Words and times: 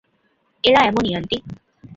এরা 0.63 0.81
এমনই, 0.83 1.11
আন্টি। 1.15 1.37